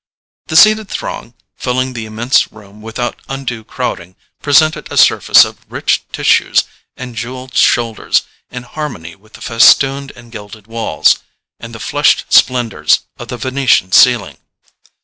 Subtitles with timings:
[0.47, 6.01] The seated throng, filling the immense room without undue crowding, presented a surface of rich
[6.11, 6.63] tissues
[6.97, 11.19] and jewelled shoulders in harmony with the festooned and gilded walls,
[11.59, 14.37] and the flushed splendours of the Venetian ceiling.